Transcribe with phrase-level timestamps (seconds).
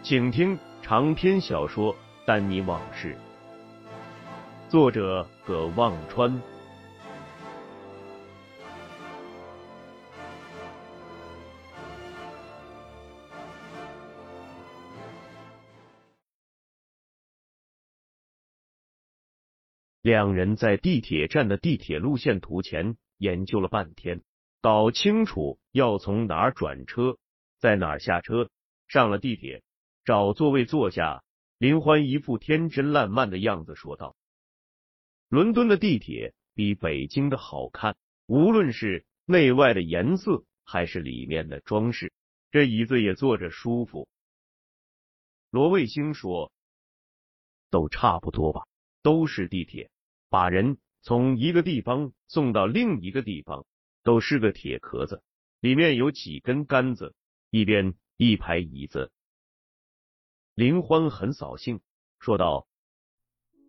[0.00, 1.92] 请听长篇小说
[2.24, 3.16] 《丹尼往事》，
[4.70, 6.40] 作者葛望川。
[20.00, 24.22] 两人在地铁站的地铁路线图前研究了半天，
[24.62, 27.18] 搞清楚要从哪儿转车，
[27.58, 28.48] 在哪儿下车。
[28.86, 29.62] 上了地铁。
[30.08, 31.22] 找座位坐下，
[31.58, 34.16] 林欢一副天真烂漫的样子说道
[35.28, 42.10] ：“伦敦的地铁比北京的好看，无论是内外的颜色还是里面的装饰，
[42.50, 44.08] 这椅子也坐着舒服。”
[45.52, 46.52] 罗卫星说
[47.68, 48.62] ：“都差不多吧，
[49.02, 49.90] 都是地铁，
[50.30, 53.66] 把人从一个地方送到另一个地方，
[54.02, 55.22] 都是个铁壳子，
[55.60, 57.14] 里面有几根杆子，
[57.50, 59.12] 一边一排椅子。”
[60.58, 61.78] 林欢很扫兴，
[62.18, 62.66] 说道：“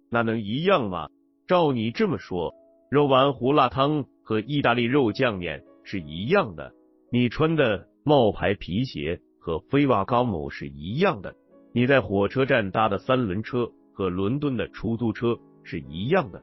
[0.10, 1.10] 那能一样吗？
[1.46, 2.56] 照你这么说，
[2.90, 6.74] 肉丸胡辣汤和意大利肉酱面是一样的，
[7.12, 11.36] 你穿的冒牌皮鞋和菲瓦高姆是一样的，
[11.74, 16.42] 你在火车站搭的三轮车和伦敦的出租车是一样的。”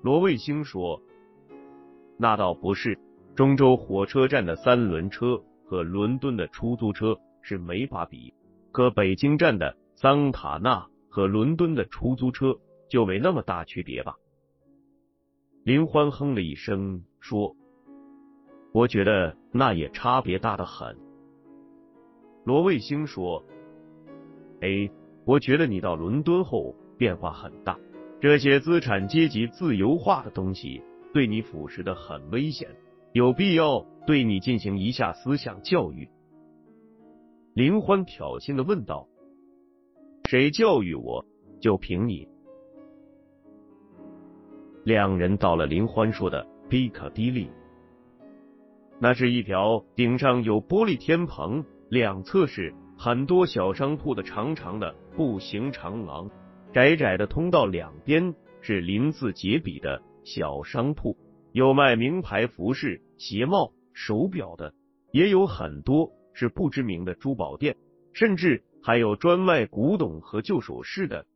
[0.00, 1.02] 罗卫星说
[2.16, 2.96] ：“那倒不是，
[3.34, 8.32] 中州火车站的三轮车和伦敦的出租车是没法比。”
[8.72, 14.16] 可北京站的桑塔纳和伦敦的出租车就没那么大区别吧？
[15.62, 17.54] 林欢哼了一声说
[18.72, 20.96] ：“我觉得那也差别大的很。”
[22.44, 23.44] 罗卫星说
[24.62, 24.90] ：“哎，
[25.26, 27.78] 我觉得你到伦敦后变化很大，
[28.22, 32.68] 这些资产阶级自由化的东西对你腐蚀的很危险，
[33.12, 36.08] 有必要对你进行一下思想教育。”
[37.54, 39.06] 林欢挑衅的问道
[40.24, 41.22] ：“谁教育我？
[41.60, 42.26] 就凭你？”
[44.84, 47.50] 两人到了林欢说的比卡迪利，
[48.98, 56.30] 那是一条顶上有玻璃天棚、两侧是很多小商铺的长长的步行长廊，
[56.72, 61.18] 窄窄的通道两边是鳞次栉比的小商铺，
[61.52, 64.72] 有卖名牌服饰、鞋帽、手表的，
[65.10, 66.10] 也有很多。
[66.34, 67.76] 是不知名的珠宝店，
[68.12, 71.26] 甚至还有专卖古董和旧首饰的。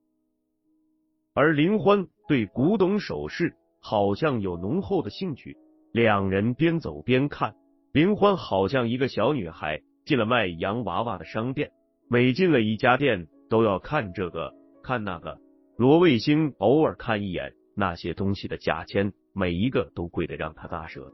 [1.35, 5.57] 而林欢对古董首饰好像有浓厚的兴趣。
[5.93, 7.55] 两人边走边看，
[7.93, 11.71] 林欢好像一个小女孩进了卖洋娃娃的商店，
[12.09, 14.53] 每进了一家店都要看这个
[14.83, 15.39] 看那个。
[15.77, 21.13] 罗卫星偶尔看一眼那些东西的价钱，每一个都贵得让他大舌。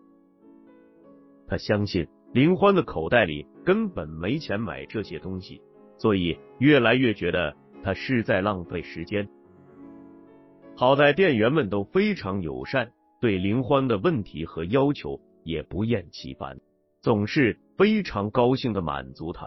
[1.46, 2.08] 他相信。
[2.32, 5.60] 林欢的口袋里根本没钱买这些东西，
[5.98, 9.28] 所以越来越觉得他是在浪费时间。
[10.74, 12.90] 好在店员们都非常友善，
[13.20, 16.58] 对林欢的问题和要求也不厌其烦，
[17.02, 19.46] 总是非常高兴的满足他。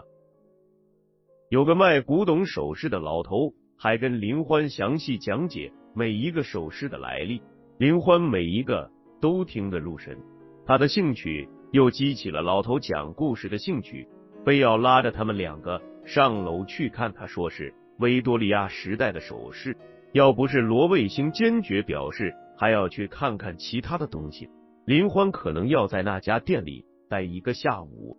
[1.50, 7.42] 有个卖古董首饰的老头，还跟林欢详细讲解每一个首饰的来历，
[7.78, 8.88] 林欢每一个
[9.20, 10.16] 都听得入神，
[10.64, 11.48] 他的兴趣。
[11.72, 14.08] 又激起了老头讲故事的兴趣，
[14.44, 17.12] 非要拉着他们两个上楼去看。
[17.12, 19.76] 他说是维多利亚时代的首饰，
[20.12, 24.48] 要不是罗卫星坚决表示还要去看看其他的东西，
[24.84, 28.16] 林欢可能要在那家店里待一个下午。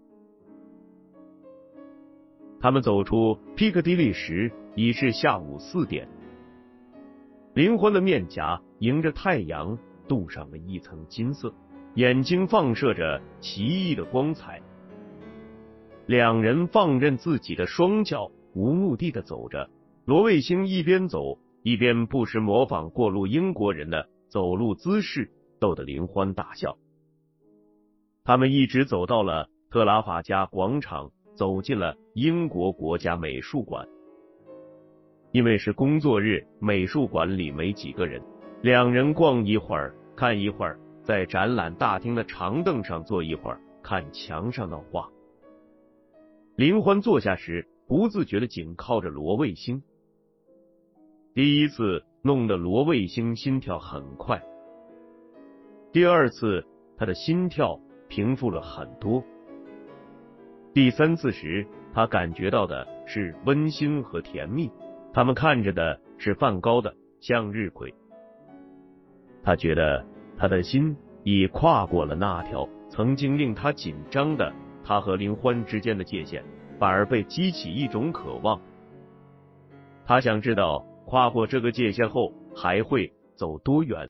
[2.60, 6.08] 他们走出皮克迪利时已是下午四点，
[7.54, 9.78] 林欢的面颊迎着太阳
[10.08, 11.54] 镀上了一层金色。
[11.98, 14.62] 眼睛放射着奇异的光彩，
[16.06, 19.68] 两人放任自己的双脚无目的的走着。
[20.06, 25.28] 罗卫星一边走一边不时模仿过路英国人的走路姿势，
[25.60, 26.78] 逗得林欢大笑。
[28.24, 33.88] 他们一直走到了特拉法加广场，走进了英国国家美术馆。
[35.32, 38.22] 因为是工作日，美术馆里没几个人。
[38.62, 45.10] 两人逛一会儿，看一会儿，在展览大厅的长凳上坐一会儿，看墙上的画。
[46.58, 49.82] 林欢坐下时，不自觉的紧靠着罗卫星。
[51.34, 54.44] 第一次弄得罗卫星心跳很快，
[55.94, 56.66] 第二次
[56.98, 57.80] 他的心跳
[58.10, 59.24] 平复了很多，
[60.74, 64.70] 第三次时他感觉到的是温馨和甜蜜。
[65.14, 67.96] 他们看着的是梵高的向日葵，
[69.42, 70.06] 他觉得
[70.38, 74.54] 他的心已跨过了那条曾经令他紧张的
[74.84, 76.44] 他和林欢之间的界限，
[76.80, 78.62] 反而被激起一种渴望。
[80.06, 84.10] 他想知道跨过这个界限后还会走多远。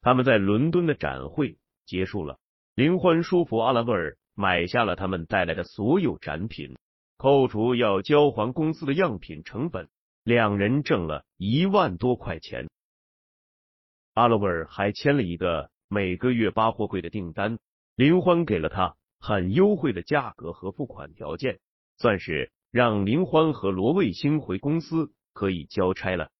[0.00, 2.38] 他们在伦敦的展会结束了，
[2.76, 6.76] 林欢说服阿拉维尔买下了他们带来的所有展品。
[7.18, 9.88] 扣除要交还公司的样品成本，
[10.22, 12.68] 两人挣了一万多块钱。
[14.16, 17.58] 阿罗维尔还签了一个每个月八货柜的订单，
[17.96, 21.60] 林欢给了他很优惠的价格和付款条件，
[21.98, 26.30] 算是让林欢和罗卫星回公司可以交差了。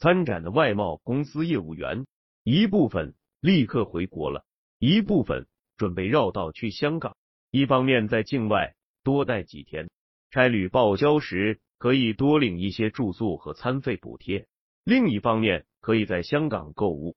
[0.00, 2.04] 参展的外贸公司业务员
[2.42, 4.44] 一部分立刻回国了，
[4.80, 5.46] 一部分
[5.76, 7.16] 准备绕道去香港，
[7.52, 8.74] 一方面在境外。
[9.04, 9.88] 多待几天，
[10.30, 14.48] 差旅报销时可以多领一些住宿和餐费补贴。
[14.82, 17.14] 另一方面，可以在香港购物。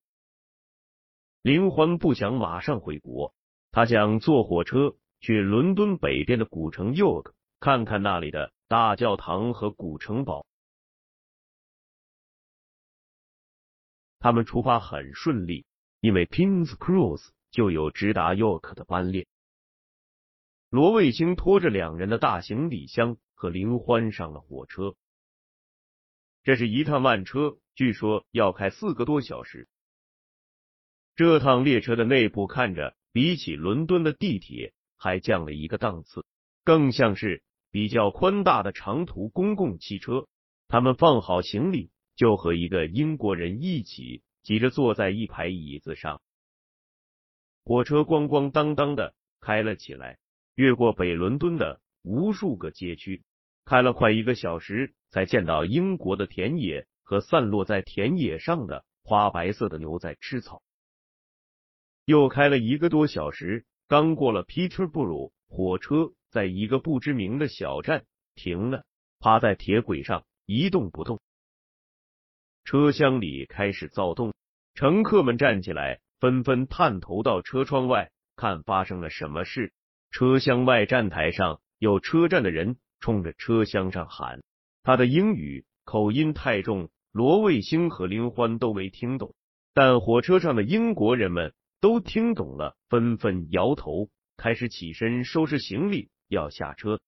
[1.41, 3.33] 林欢不想马上回国，
[3.71, 7.31] 他想坐火车去伦敦北边的古城 York
[7.61, 10.45] 看看那里的大教堂和古城堡。
[14.19, 15.65] 他们出发很顺利，
[16.01, 19.27] 因为 Kings Cross 就有直达 York 的班列。
[20.69, 24.97] 罗卫星拖着两人的大行李箱和林欢上了火车。
[26.43, 29.67] 这是一趟慢车，据说要开四个多小时。
[31.15, 36.25] 这趟列车的内部看着比起伦敦的地铁还降了一个档次，
[36.63, 40.27] 更像是比较宽大的长途公共汽车。
[40.67, 46.19] 他们放好行李，就和一个英国人一起挤着坐在一排椅子上。
[47.63, 50.17] 火车咣咣当当的开了起来。
[50.55, 53.21] 越过北伦敦的无数个街区，
[53.65, 60.61] 开了快一个小时，才见到英国的田野和散落在田野上的花白色的牛在吃草。
[62.03, 68.03] 又开了一个多小时，刚过了 Peter Bru 火车在一个不知名的小站
[68.35, 68.83] 停了，
[69.19, 71.21] 趴在铁轨上一动不动。
[72.65, 74.33] 车厢里开始躁动，
[74.73, 79.71] 乘客们站起来，纷纷探头到车窗外看发生了什么事。
[80.11, 84.43] 车厢外站台上有车站的人冲着车厢上喊，
[84.83, 89.33] 他的英语口音太重，罗卫星和林欢都没听懂，
[89.73, 96.99] 但火车上的英国人们都听懂了，纷纷摇头，开始起身收拾行李要下车。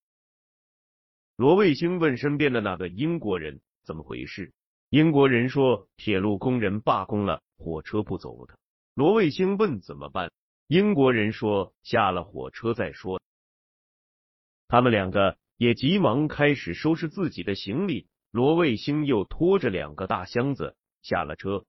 [1.36, 4.52] 罗卫星问身边的那个英国人怎么回事，
[4.90, 8.56] 英国人说铁路工人罢工了，火车不走了。
[8.94, 10.32] 罗卫星问怎么办？
[10.68, 13.22] 英国人说：“下了火车再说。”
[14.68, 18.08] 他们两个也急忙开始收拾自己的行李。
[18.32, 21.66] 罗卫星又拖着两个大箱子下了车。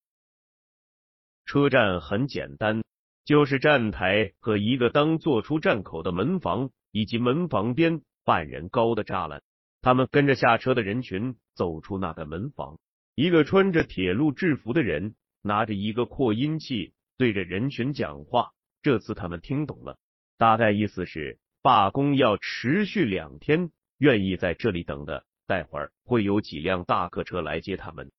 [1.46, 2.82] 车站很简单，
[3.24, 9.42] 就是站台和一个当做出站口的门房，以及门房边半人高的栅栏。
[9.82, 12.78] 他们跟着下车的人群走出那个门房，
[13.14, 18.52] 一个穿着铁路制服的人拿着一个扩音器对着人群讲话。
[18.82, 19.98] 这次他们听懂了，
[20.36, 28.12] 大概意思是罢工要持续两天，愿意在这里等的，待会儿会有几辆大客车来接他们。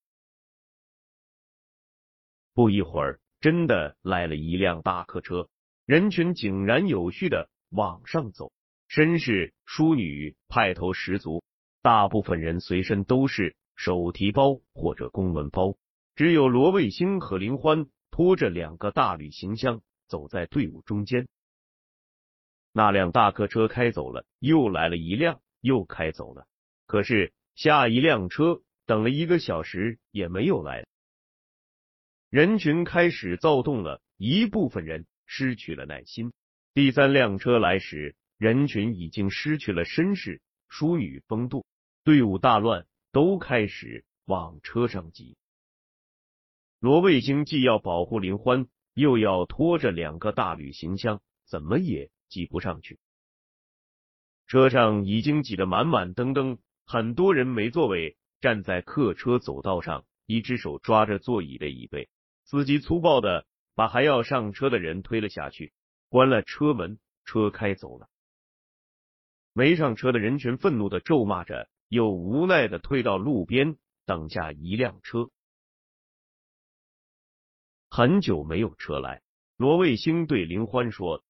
[2.54, 5.48] 不一会儿，真的来了一辆大客车，
[5.86, 8.52] 人群井然有序的往上走，
[8.90, 11.42] 绅士、淑女派头十足，
[11.82, 15.78] 大部分人随身都是手提包或者公文包，
[16.16, 19.82] 只有罗卫星和林欢拖着两个大旅行箱。
[20.10, 21.30] 走在队伍中间，
[22.74, 26.46] 那辆大客车开走了，又来了一辆，又开走了。
[26.91, 30.86] 可是下一辆车等了一个小时也没有来，
[32.29, 36.33] 人群开始躁动了，一部分人失去了耐心，
[36.74, 41.65] 第三辆车来时，人群已经失去了绅士、淑女风度，
[42.03, 45.38] 队伍大乱，都开始往车上挤。
[46.81, 53.00] 罗卫星既要保护林欢，又要拖着两个大旅行箱，怎么也挤不上去。
[54.45, 62.10] 车上已经挤得满满登登，很多人没座位，站在客车走道上，一只手抓着座椅的椅背。
[62.44, 63.46] 司机粗暴的
[63.76, 65.74] 把还要上车的人推了下去，
[66.10, 68.10] 关了车门，车开走了。
[69.54, 75.30] 没上车的人群愤怒的咒骂着，又无奈的退到路边，等下一辆车。
[77.90, 79.22] 很久没有车来，
[79.58, 81.24] 罗卫星对林欢说：“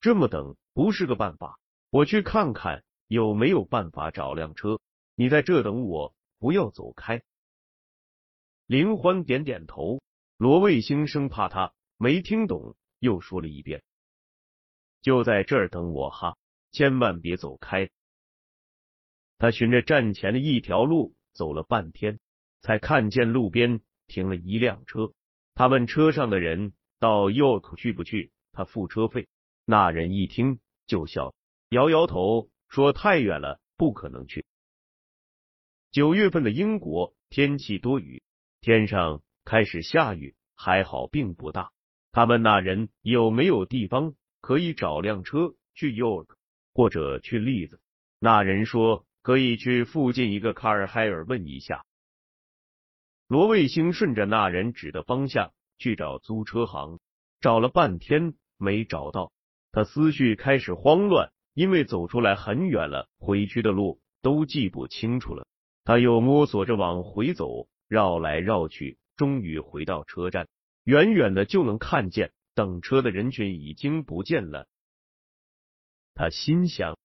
[0.00, 1.58] 这么等不是个办法，
[1.90, 4.78] 我去看看有没有办法找辆车。
[5.16, 7.22] 你在这等我，不要走开。”
[8.66, 10.00] 林欢点点头。
[10.36, 13.82] 罗卫星生怕他没听懂，又说了一遍
[15.02, 16.38] ：“就在这儿等我哈，
[16.70, 17.90] 千万别走开。”
[19.38, 22.20] 他循着站前的一条路走了半天，
[22.60, 25.12] 才看见路边停了一辆车。
[25.54, 28.30] 他问车上的人到 York 去不去？
[28.52, 29.26] 他付车费。
[29.64, 31.34] 那人一听就笑，
[31.70, 34.46] 摇摇头说太远了，不可能去。
[35.90, 38.22] 九月份的英国天气多雨，
[38.60, 41.72] 天上开始下雨，还好并不大。
[42.12, 46.36] 他问那人有没有地方可以找辆车去 York
[46.72, 47.80] 或者去利子。
[48.20, 51.84] 那人说可以去附近一个卡尔海尔问一下。
[53.26, 57.00] 罗卫星顺着那人指的方向去找租车行，
[57.40, 59.32] 找了半天没找到，
[59.72, 65.46] 他思绪开始慌乱，因为走出来很远了，回去的路都记不清楚了。
[65.84, 70.48] 他又摸索着往回走，绕来绕去，终于回到车站，
[70.84, 74.68] 远远的就能看见等车的人群已经不见了。
[76.14, 76.96] 他心想：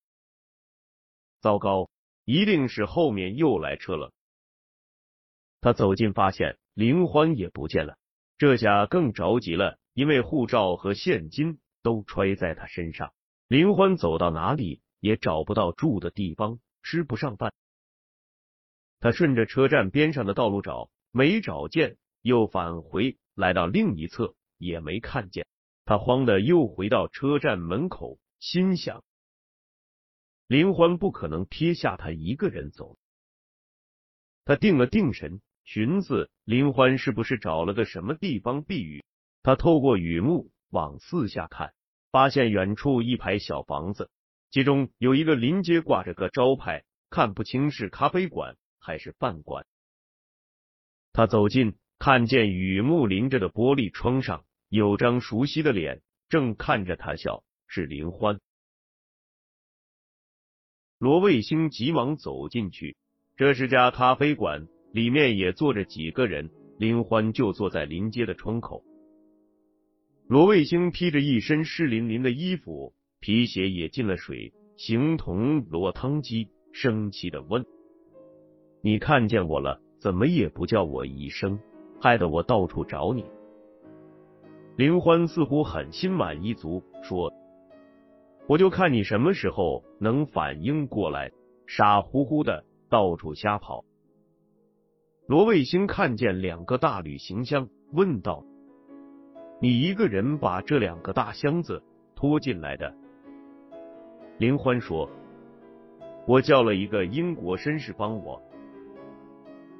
[1.41, 1.89] 糟糕，
[2.23, 4.13] 一定是后面又来车了。
[5.59, 7.97] 他走近，发现林欢也不见了，
[8.37, 13.11] 这下更着急了，因为护照和现金都揣在他身上。
[13.47, 17.53] 林欢走到哪里也找不到住的地方，吃不上饭。
[18.99, 25.45] 他顺着车站边上的道路找，没找见，又返回来到另一侧，也没看见。
[25.83, 29.03] 他慌的又回到车站门口，心想：
[30.47, 32.97] 林欢不可能撇下他一个人走。
[34.43, 35.41] 他定了定神。
[35.67, 39.03] 寻思林欢是不是找了个什么地方避雨？
[39.41, 41.73] 他透过雨幕往四下看，
[42.15, 44.09] 发现远处一排小房子，
[44.49, 49.65] 其中有一个临街挂着个招牌，看不清是咖啡馆还是饭馆。
[51.11, 58.39] 他走近，看见雨幕临着的玻璃窗上有张熟悉的脸，正看着他笑，是林欢。
[60.97, 62.95] 罗卫星急忙走进去，
[63.35, 64.69] 这是家咖啡馆。
[64.93, 68.85] 里面也坐着几个人，林欢就坐在临街的窗口。
[70.27, 77.63] 罗卫星披着一身湿淋淋的衣服，皮鞋也进了水，形同落汤鸡，生气的问
[78.81, 81.59] ：“你看见我了，怎么也不叫我一声，
[82.01, 83.23] 害得我到处找你？”
[84.75, 87.31] 林欢似乎很心满意足，说
[88.49, 91.31] ：“我就看你什么时候能反应过来，
[91.67, 93.85] 傻乎乎的到处瞎跑。”
[95.29, 98.43] 罗卫星看见两个大旅行箱，问道
[99.65, 101.81] ：“你一个人把这两个大箱子
[102.13, 102.93] 拖进来的？”
[104.37, 105.09] 林欢说
[106.27, 108.39] ：“我叫了一个英国绅士帮我。”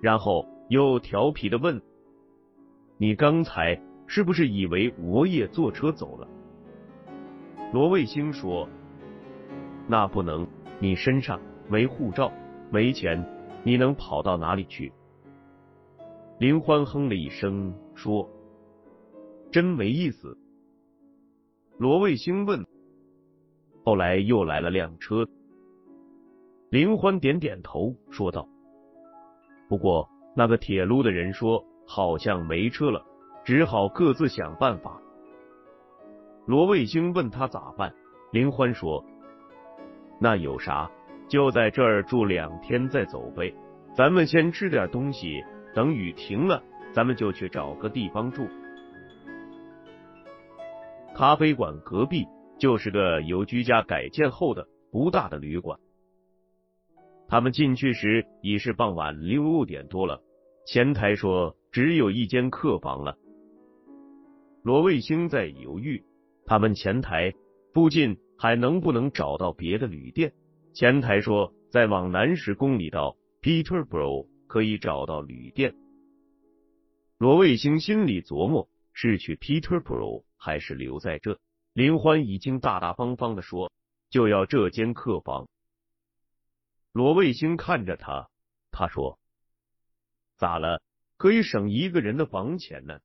[0.01, 1.79] 然后又调皮的问
[2.97, 6.27] ：“你刚才是不是以为我也坐车走了？”
[7.71, 8.67] 罗卫星说
[9.87, 10.47] ：“那不能，
[10.79, 11.39] 你身上
[11.69, 12.31] 没护照，
[12.71, 13.23] 没钱，
[13.63, 14.91] 你能跑到哪里去？”
[16.39, 18.27] 林欢哼了一声，说
[19.55, 20.37] ：“真没意思。”
[21.79, 22.65] 罗卫星问
[23.85, 25.25] ：“后来又来了辆车。”
[26.69, 28.49] 林欢点点头，说道
[29.69, 33.01] ：“不过那个铁路的人说，好像没车了，
[33.45, 35.01] 只好各自想办法。”
[36.45, 37.95] 罗卫星问他咋办，
[38.33, 39.05] 林欢说
[40.19, 40.91] ：“那有啥？
[41.29, 43.55] 就在这儿住两天再走呗。
[43.95, 45.41] 咱们先吃点东西。”
[45.73, 46.61] 等雨停了，
[46.93, 48.45] 咱们就去找个地方住。
[51.17, 52.25] 咖啡馆隔壁
[52.59, 55.79] 就是个由居家改建后的不大的旅馆。
[57.29, 60.21] 他们进去时已是傍晚六点多了，
[60.67, 63.17] 前台说只有一间客房了。
[64.61, 66.03] 罗卫星在犹豫，
[66.45, 67.33] 他问前台
[67.73, 70.33] 附近还能不能找到别的旅店。
[70.73, 75.73] 前台说，再往南十公里到 Peterborough 可以找到旅店。
[77.17, 81.39] 罗卫星心里琢磨：是去 Peterborough 还是留在这？
[81.73, 83.71] 林欢已经大大方方的说，
[84.09, 85.49] 就要这间客房。
[86.91, 88.29] 罗卫星看着他，
[88.71, 89.19] 他说
[90.37, 90.81] ：“咋了？
[91.17, 92.99] 可以省一个人的房钱呢。”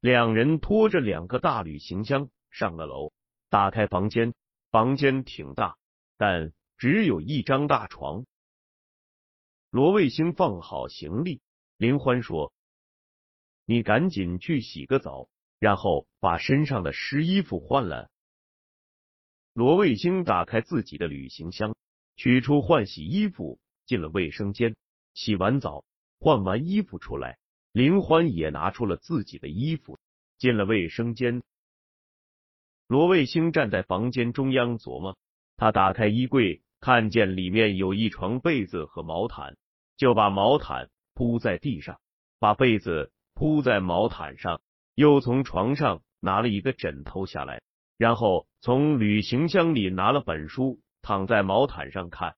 [0.00, 3.12] 两人拖着两个大旅行箱上了楼，
[3.50, 4.32] 打开房间，
[4.70, 5.76] 房间挺大，
[6.16, 8.24] 但只有一张大床。
[9.70, 11.42] 罗卫星放好行李，
[11.76, 12.54] 林欢说
[13.66, 15.28] ：“你赶紧去洗个澡，
[15.58, 18.10] 然后把身上的湿衣服换了。”
[19.54, 21.74] 罗卫星打开自己的旅行箱，
[22.16, 24.76] 取出换洗衣服，进了卫生间，
[25.14, 25.84] 洗完澡，
[26.20, 27.38] 换完衣服出来。
[27.72, 29.98] 林欢也拿出了自己的衣服，
[30.38, 31.42] 进了卫生间。
[32.86, 35.16] 罗卫星站在房间中央琢磨，
[35.56, 39.56] 他打开衣柜，看见里面有一床被子和毛毯，
[39.96, 42.00] 就把毛毯铺在地上，
[42.38, 44.60] 把被子铺在毛毯上，
[44.98, 47.62] 又从床上拿了一个枕头下来，
[47.98, 52.34] 然后从旅行箱里拿了本书，躺在毛毯上看。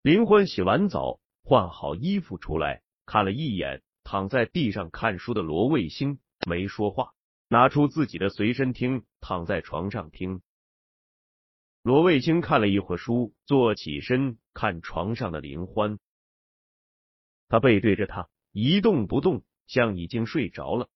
[0.00, 3.82] 林欢洗完澡，换好衣服出来，看了一眼。
[4.02, 7.12] 躺在地上看书的罗卫星没说话，
[7.48, 10.40] 拿出自己的随身听，躺在床上听。
[11.82, 15.98] 罗卫星看了一会儿书，坐起身看床上的林欢，
[17.50, 20.88] 他背对着他一动不动，像已经睡着了。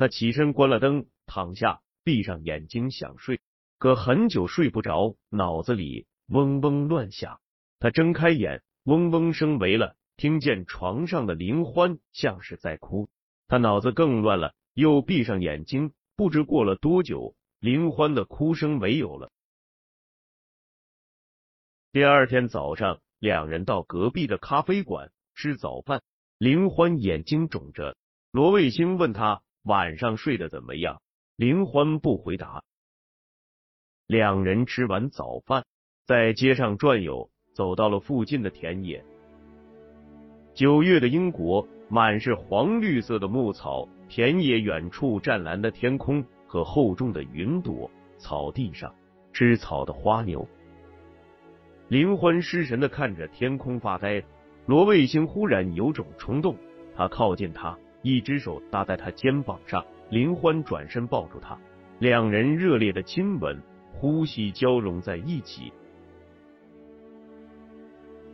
[0.00, 3.42] 他起身关了灯，躺下，闭上眼睛想睡，
[3.76, 7.38] 可很久睡不着，脑子里嗡嗡乱响。
[7.78, 9.96] 他睁开眼，嗡嗡声没了。
[10.16, 13.10] 听见床上的林欢像是在哭，
[13.46, 15.92] 他脑子更乱了，又闭上眼睛。
[16.16, 19.30] 不知过了多久，林欢的哭声没有了。
[21.92, 26.02] 第二天早上，两人到隔壁的咖啡馆吃早饭。
[26.38, 27.98] 林欢眼睛肿着，
[28.30, 31.02] 罗卫星问他晚上睡得怎么样，
[31.36, 32.62] 林欢不回答。
[34.06, 35.64] 两人吃完早饭，
[36.06, 39.04] 在街上转悠，走到了附近的田野。
[40.54, 48.94] 九月的英国，满是黄绿色的牧草田野，远处湛蓝的天空和厚重的云朵，草地上
[49.32, 50.48] 吃草的花牛。
[51.88, 54.22] 林欢失神的看着天空发呆。
[54.66, 56.56] 罗卫星忽然有种冲动，
[56.94, 59.84] 他靠近他，一只手搭在他肩膀上。
[60.10, 61.56] 林欢转身抱住他，
[61.98, 63.60] 两人热烈的亲吻，
[63.92, 65.72] 呼吸交融在一起。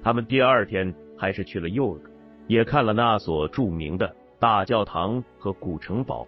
[0.03, 2.01] 他们第二天还是去了幼儿。
[2.49, 6.25] 也看了那所著名的大教堂和古城堡，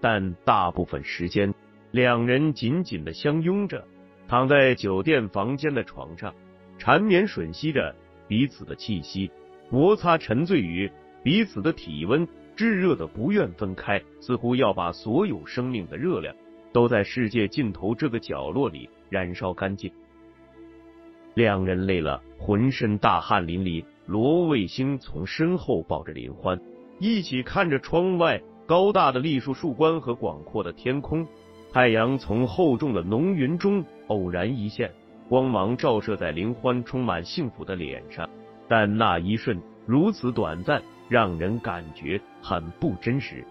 [0.00, 1.52] 但大部分时间，
[1.90, 3.86] 两人紧紧的相拥着，
[4.26, 6.34] 躺在酒店房间的床上，
[6.78, 7.94] 缠绵吮吸着
[8.26, 9.30] 彼此的气息，
[9.68, 10.90] 摩擦沉醉于
[11.22, 16.34] 彼此的体温，炙热的不愿分开，似乎要把所有生命的热量
[16.72, 19.90] 都在世界尽头这个角落里燃烧干净。
[21.34, 23.84] 两人累了，浑身大汗淋漓。
[24.04, 26.60] 罗卫星从身后抱着林欢，
[26.98, 31.26] 一起看着窗外高大的栗树树冠和广阔的天空。
[31.72, 34.90] 太阳从厚重的浓云中偶然一现，
[35.28, 38.28] 光芒照射在林欢充满幸福的脸上。
[38.68, 40.82] 但那一瞬如此短暂，
[41.12, 43.44] 让人感觉很不真实。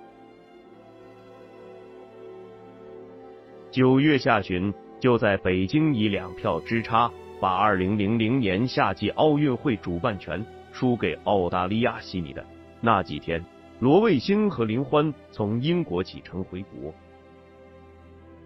[3.69, 7.12] 九月下旬，就在北京以两票之差。
[7.39, 12.45] 把二零零零年夏季奥运会主办权输给澳大利亚悉尼的
[12.82, 13.43] 那几天，
[13.80, 16.93] 罗卫星和林欢从英国启程回国。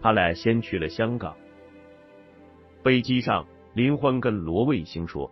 [0.02, 1.36] 他俩先去了香港。
[2.84, 5.30] 飞机上，林欢跟罗卫星说：“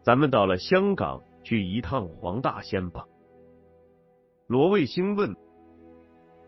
[0.00, 3.06] 咱们到了香港，去一趟黄大仙吧。”
[4.46, 5.34] 罗卫星问：“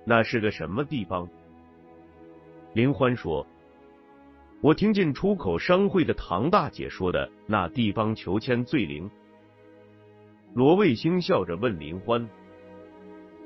[0.04, 1.26] 那是个什么地方？”
[2.74, 3.46] 林欢说。
[4.62, 9.10] 我听见出口商会的唐大姐说的，那地方求签最灵。
[10.52, 12.28] 罗卫星笑着问林欢：“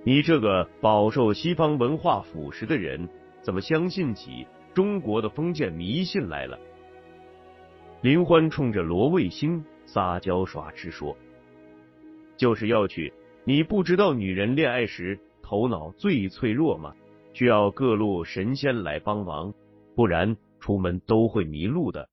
[0.02, 3.08] 你这个饱受西方文化腐蚀的人，
[3.42, 6.58] 怎么相信起中国的封建迷信来了？”
[8.02, 11.16] 林欢冲着罗卫星撒娇耍痴说
[12.36, 13.12] ：“就是要去，
[13.44, 16.94] 你不知道女人恋爱时头脑最脆弱吗？
[17.32, 19.54] 需要各路神仙来帮忙，
[19.94, 22.08] 不然。”出门都会迷路的。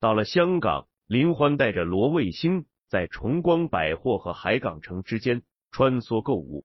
[0.00, 6.64] 到了香港，林欢带着罗卫星在崇光百货和海港城之间穿梭购物。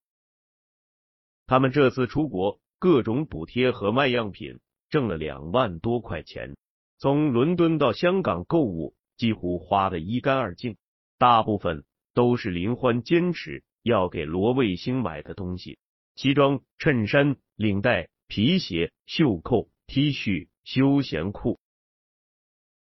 [1.45, 4.59] 他们这次出国，各种补贴和卖样品，
[4.89, 6.57] 挣了两万多块钱。
[6.97, 10.75] 从伦敦到香港购物，几乎花得一干二净。
[11.19, 15.77] 大部分都是林欢坚持要给罗卫星买的东西：
[16.15, 21.59] 西装、衬衫、领带、皮鞋、袖扣、T 恤、休闲裤。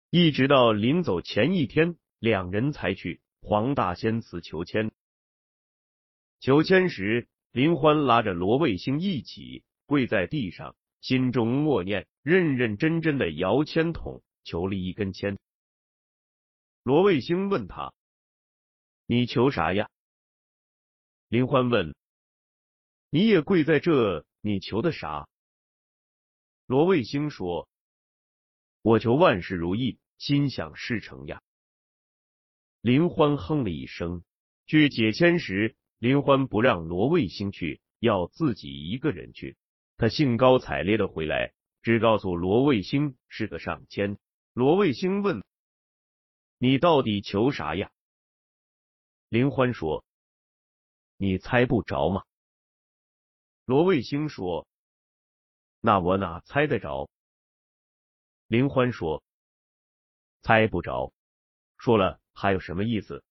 [0.09, 4.91] 一直到临走前一天，两人才去黄大仙祠求签。
[6.41, 15.37] 求签时，林欢拉着罗卫星一起跪在地上，心中默念，认认真真的摇签筒，求了一根签。
[16.83, 17.93] 罗卫星问他
[19.07, 19.89] ：“你求啥呀？”
[21.29, 21.95] 林欢问
[23.09, 25.27] ：“你也跪在这，你求的啥？”
[26.67, 27.67] 罗卫星说。
[28.83, 31.41] 我求万事如意，心想事成呀。
[32.81, 34.23] 林欢哼了一声。
[34.65, 39.57] 去解签时，林欢不让罗卫星去，要自己一个人去。
[39.97, 44.17] 他兴高采烈的回来，只告诉罗卫星是个上签。
[44.53, 45.43] 罗卫星问
[46.59, 47.91] ：“你到底求啥呀？”
[49.29, 50.05] 林欢说
[51.17, 52.23] ：“你猜不着吗？”
[53.65, 54.65] 罗卫星说
[55.81, 57.09] ：“那我哪猜得着？”
[58.47, 59.21] 林欢说
[60.41, 61.11] ：“猜不着，
[61.77, 63.21] 说了还有什么意思？”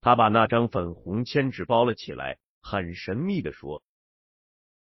[0.00, 3.84] 他把那张粉红签纸包了起来，很神秘的说：“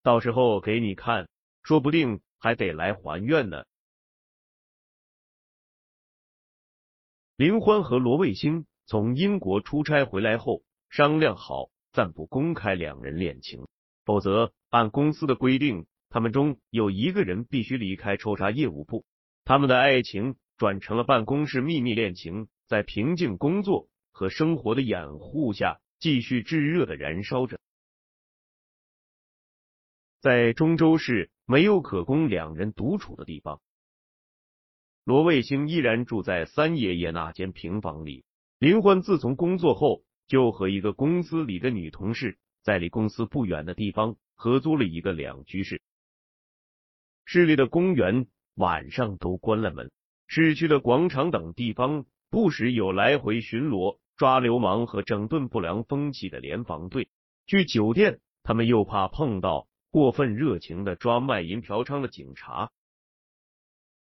[0.02, 1.30] 到时候给你看，
[1.62, 3.64] 说不定还得来还愿呢。”
[7.36, 13.66] 林欢和罗卫星从英国出差回来后，商量好暂不公开两人恋情，
[14.04, 15.88] 否则按公司的规定。
[16.10, 19.06] 他们中有一个人必须离开抽查业务部，
[19.46, 27.62] 他们的爱情转成了办公室秘密恋情，在平静工作和生活的掩护下，继续炙热的燃烧着。
[30.20, 33.62] 在中州市没有可供两人独处的地方，
[35.06, 38.26] 罗卫星依然住在三爷爷那间平房里。
[38.62, 45.82] 林欢自从工作后，就和一个公司里的女同事在离公司不远的地方合租了一个两居室。
[47.26, 49.90] 市里的公园晚上都关了门，
[50.28, 57.10] 市区的广场等地方不时有来回巡逻、抓流氓和整顿不良风气的联防队。
[57.48, 62.70] 去酒店，他们又怕碰到过分热情的抓卖淫嫖娼的警察，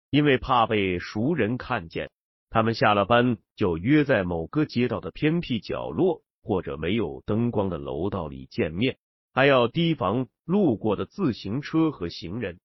[0.08, 2.10] 因为怕被熟人看见，
[2.48, 8.98] 他们下了班就约在某个街道的偏僻角落或者没有灯光的楼道里见面，
[9.32, 12.60] 还要提防路过的自行车和行人。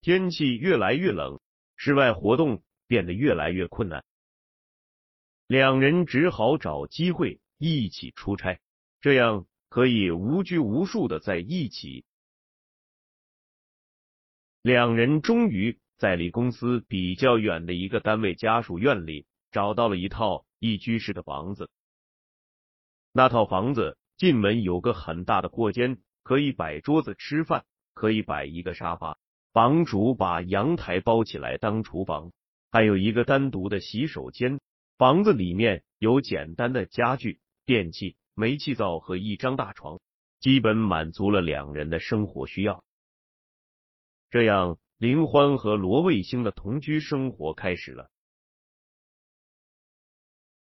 [0.00, 1.40] 天气越来越冷，
[1.76, 4.04] 室外活动变得越来越困难，
[5.48, 8.60] 两人只好找机会一起出差，
[9.00, 12.04] 这样可以无拘无束的在一起。
[14.62, 21.68] 两人终于在离公司比较远的一个单位家属院里找到了一套一居室的房子。
[23.12, 29.18] 那套房子进门有个很大的过间，可以摆桌子吃饭，可以摆一个沙发。
[29.52, 32.32] 房主把阳台包起来当厨房，
[32.70, 34.60] 还有一个单独的洗手间。
[34.98, 39.98] 房子里面有简单的家具、电器、煤气灶和一张大床，
[40.38, 42.84] 基本满足了两人的生活需要。
[44.30, 48.10] 这样，林欢和罗卫星的同居生活开始了。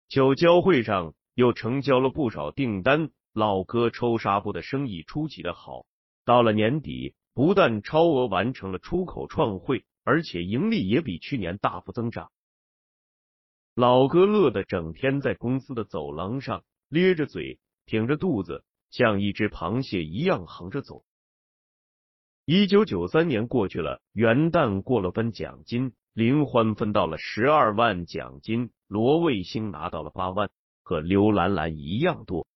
[0.09, 5.85] 酒交会上又成交了不少订单，老哥抽纱布的生意出奇的好。
[6.25, 7.15] 到了年底。
[7.35, 12.31] 不但超额完成了出口创汇，而且盈利也比去年大幅增长。
[13.73, 21.03] 老哥乐得整天在公司的走廊上咧着嘴，挺着肚子，像一只螃蟹一样横着走。
[22.45, 30.49] 一九九三年过去了，元旦过了分奖金，林欢分到了十二万奖金，罗卫星拿到了八万，
[30.83, 32.47] 和刘兰兰一样多。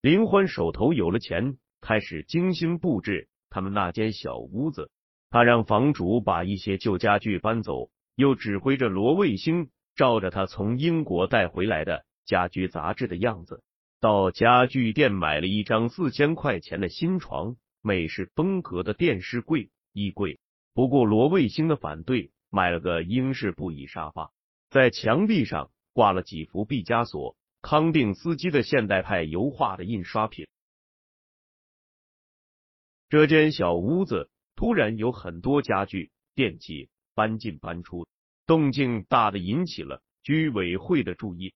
[0.00, 1.56] 林欢手头有了钱。
[1.86, 4.90] 开始精心布置他们那间小屋子，
[5.28, 13.62] 他让房主把一些旧家具搬走，又指挥着罗卫星照着他从英国带回来的家居杂志的样子，
[14.04, 20.38] 到家具店买了一张四千块钱的新床、美式风格的电视柜、衣柜。
[20.74, 24.30] 不过罗卫星的反对，买了个英式布艺沙发，
[24.68, 30.46] 在墙壁上挂了几幅毕加索、康定斯基的现代派油画的印刷品。
[33.08, 38.06] 这间小屋子突然有很多家具、电器搬进搬出，
[38.44, 41.54] 动静大的引起了居委会的注意。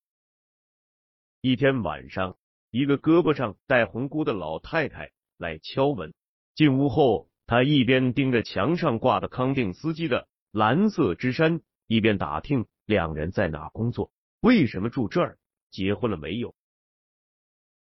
[1.42, 2.38] 一天晚上，
[2.70, 6.14] 一个胳膊上戴红箍的老太太来敲门。
[6.54, 15.38] 进屋后，她一边盯着墙上挂的康定斯基的蓝色之衫，一边打听两人在哪工作，为什么住这儿，
[15.70, 16.54] 结婚了没有。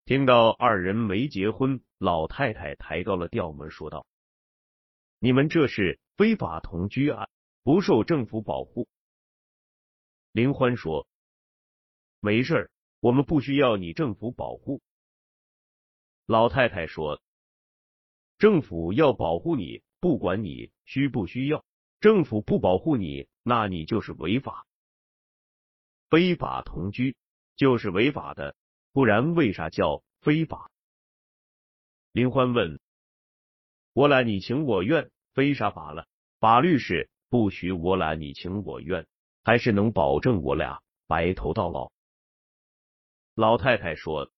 [0.06, 4.06] 听到二人没结婚，老太太抬高了调门，说道
[5.18, 7.28] ：“你们这是非法同居啊，
[7.62, 8.88] 不受政府保护。”
[10.32, 11.06] 林欢说
[12.20, 12.70] ：“没事儿，
[13.04, 14.80] 我们不需要你政府保护。”
[16.24, 17.20] 老太太说。
[18.38, 21.66] 政府要保护你，不管你需不需要。
[22.00, 24.66] 政府不保护你，那你就是违法。
[26.08, 27.14] 非法同居
[27.56, 28.56] 就是违法的，
[28.92, 30.70] 不然为啥叫非法？
[32.12, 32.80] 林欢问
[33.92, 36.06] ：“我懒你情我愿，非啥法了？
[36.40, 39.06] 法律是不许我懒你情我愿，
[39.42, 41.92] 还是能保证我俩白头到老？”
[43.34, 44.30] 老太太说：“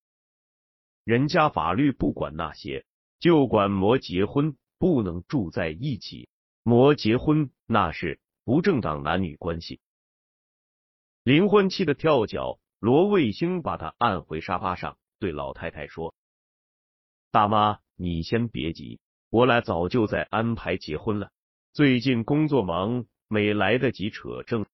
[1.04, 2.84] 人家法律不管那些。”
[3.18, 6.28] 就管魔结婚不能住在一起，
[6.62, 9.80] 魔结婚那是不正当男女关系。
[11.22, 16.14] 林欢气得跳脚，罗卫星把他按回沙发上，对老太太说
[17.32, 21.32] ：“大妈，你先别急，我俩早就在安排结婚了，
[21.72, 24.66] 最近工作忙，没来得及扯证。”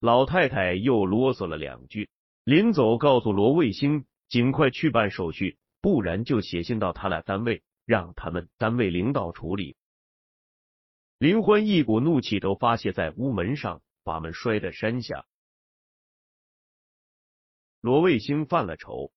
[0.00, 2.10] 老太太又啰嗦了两句，
[2.46, 5.58] 临走告诉罗卫星尽快去办手续。
[5.82, 9.76] 不然就写信到他俩单位，让他们单位领导处理。
[11.18, 15.26] 林欢一股怒气都发泄在屋门上，把门摔在山下。
[17.80, 19.12] 罗卫星犯了愁，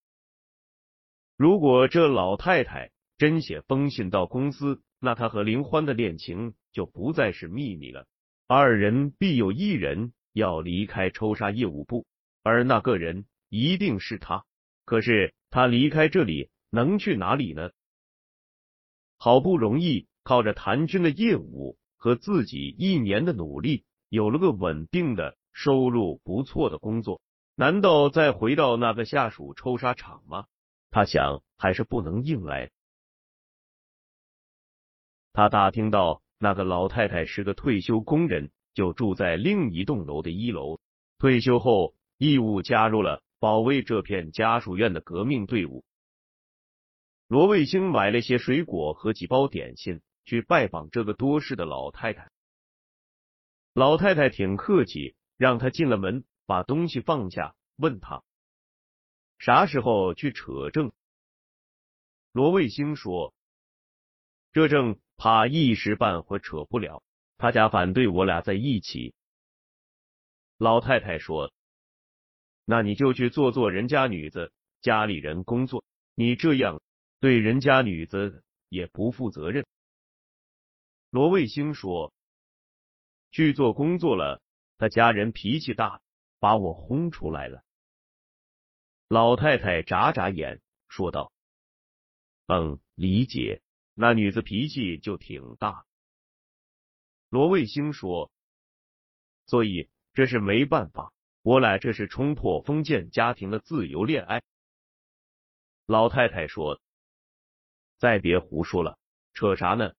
[1.38, 8.06] 如果这老太太真写封信到公司，那他和林欢的恋情就不再是秘密了。
[8.46, 12.06] 二人必有一人要离开抽沙业务部，
[12.44, 14.46] 而那个人一定是他。
[14.86, 16.50] 可是他离开这里。
[16.72, 17.72] 能去哪里呢？
[19.18, 27.22] 好不容易靠着谭军的业务和自己一年的努力，有了个稳定的收入不错的工作，
[27.56, 30.46] 难道再回到那个下属抽沙厂吗？
[30.92, 32.70] 他想，还是不能硬来。
[35.34, 40.80] 他打听到那个老太太是个退休工人，就住在另一栋楼的一楼。
[41.18, 45.86] 退休后，义务加入了保卫这片家属院的革命队伍。
[47.28, 52.30] 罗卫星买了些水果和几包点心，去拜访这个多事的老太太。
[53.74, 58.22] 老太太挺客气，让他进了门，把东西放下，问他
[59.38, 60.92] 啥时候去扯证。
[62.34, 63.34] 罗卫星说
[64.52, 67.02] ：“这证怕一时半会扯不了，
[67.38, 69.14] 他家反对我俩在一起。”
[70.60, 71.54] 老太太说
[72.72, 76.84] ：“那你就去做做人家女子，家里人工作，你这样。”
[77.20, 79.66] 对人家女子也不负责任。
[81.10, 82.14] 罗卫星说
[83.32, 84.40] ：“去做工作了，
[84.78, 86.00] 他家人脾气大，
[86.40, 87.64] 把我轰出来了。”
[89.10, 91.34] 老太太眨眨眼，说道
[92.46, 93.64] ：“嗯，理解。
[93.96, 95.88] 那女子脾气就挺大。”
[97.30, 98.32] 罗卫星说
[99.48, 104.42] ：“所以这是没办法，我俩这是冲破封建家庭的自由恋爱。”
[105.88, 106.82] 老太太说。
[107.98, 108.98] 再别胡说了，
[109.34, 109.94] 扯啥呢？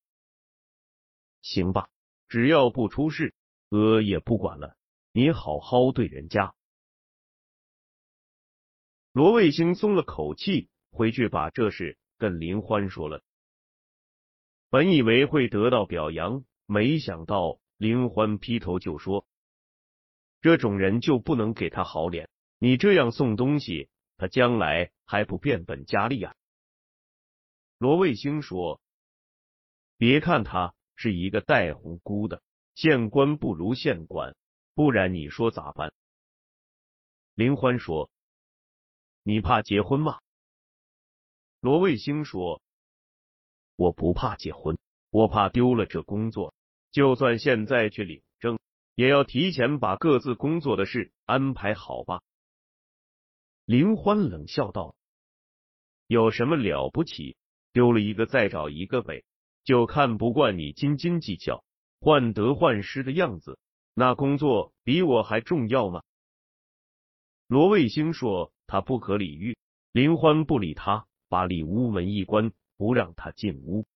[1.43, 1.91] 行吧，
[2.29, 3.35] 只要不出事，
[3.69, 4.75] 哥也不管了。
[5.13, 6.55] 你好好对人家。
[9.13, 13.23] 罗卫星松了口气，回去把这事跟林欢说了。
[14.71, 19.27] 本以为会得到表扬，没想到林欢劈头就说
[20.41, 22.29] ：“这种人就不能给他好脸。
[22.59, 26.35] 你这样送东西，他将来还不变本加厉啊？”
[27.79, 28.81] 罗卫星说
[29.97, 32.43] ：“别看他是一个带红箍的，
[32.75, 34.37] 县官不如县管，
[34.75, 35.93] 不然你说咋办？”
[37.35, 38.11] 林欢说
[39.25, 40.19] ：“你怕结婚吗？”
[41.61, 42.61] 罗卫星说
[43.77, 44.79] ：“我不怕结婚，
[45.11, 46.55] 我怕丢了这工作。
[46.91, 48.59] 就算现在去领证，
[48.95, 52.23] 也要提前把各自工作的事安排好吧。”
[53.67, 54.97] 林欢冷笑道
[56.09, 57.37] ：“有什么了不起？”
[57.73, 59.23] 丢了一个再找一个呗，
[59.63, 61.63] 就看不惯你斤斤计较、
[62.01, 63.61] 患得患失的样子。
[63.95, 66.03] 那工作比我还重要吗？
[67.47, 69.57] 罗卫星说他不可理喻，
[69.93, 73.87] 林欢不理他，把里屋门一关，不让他进屋。